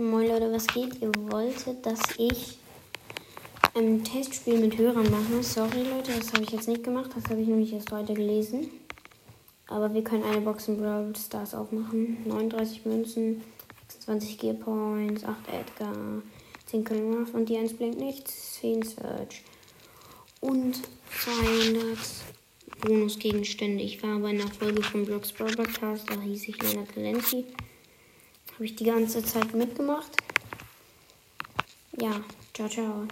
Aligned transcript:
Moin 0.00 0.28
Leute, 0.28 0.50
was 0.50 0.66
geht? 0.66 1.02
Ihr 1.02 1.12
wolltet, 1.30 1.84
dass 1.84 2.00
ich 2.16 2.56
ein 3.74 4.02
Testspiel 4.02 4.58
mit 4.58 4.78
Hörern 4.78 5.10
mache. 5.10 5.42
Sorry 5.42 5.82
Leute, 5.82 6.12
das 6.18 6.32
habe 6.32 6.42
ich 6.42 6.52
jetzt 6.52 6.68
nicht 6.68 6.82
gemacht. 6.82 7.10
Das 7.14 7.24
habe 7.24 7.42
ich 7.42 7.46
nämlich 7.46 7.70
erst 7.74 7.92
heute 7.92 8.14
gelesen. 8.14 8.70
Aber 9.66 9.92
wir 9.92 10.02
können 10.02 10.22
eine 10.22 10.40
Box 10.40 10.68
in 10.68 10.78
Brawl 10.78 11.14
Stars 11.14 11.54
aufmachen. 11.54 12.16
39 12.26 12.86
Münzen, 12.86 13.42
26 13.88 14.38
Gear 14.38 14.54
Points, 14.54 15.22
8 15.22 15.36
Edgar, 15.48 16.22
10 16.64 16.82
Colonel 16.82 17.26
und 17.34 17.50
die 17.50 17.58
1 17.58 17.74
blinkt 17.74 18.00
nichts, 18.00 18.54
10 18.54 18.82
Search 18.82 19.42
und 20.40 20.80
200 21.20 21.98
Bonusgegenstände. 22.80 23.84
Ich 23.84 24.02
war 24.02 24.18
bei 24.20 24.30
einer 24.30 24.48
Folge 24.48 24.82
von 24.82 25.04
Blocks 25.04 25.30
Broadcast, 25.30 26.08
da 26.08 26.18
hieß 26.22 26.48
ich 26.48 26.62
Lena 26.62 26.86
Talenti. 26.86 27.44
Habe 28.60 28.66
ich 28.66 28.76
die 28.76 28.84
ganze 28.84 29.24
Zeit 29.24 29.54
mitgemacht. 29.54 30.10
Ja, 31.98 32.20
ciao, 32.52 32.68
ciao. 32.68 33.08